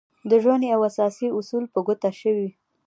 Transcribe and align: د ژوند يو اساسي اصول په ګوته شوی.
د 0.29 0.31
ژوند 0.43 0.63
يو 0.73 0.81
اساسي 0.89 1.27
اصول 1.39 1.63
په 1.73 1.79
ګوته 1.87 2.11
شوی. 2.21 2.49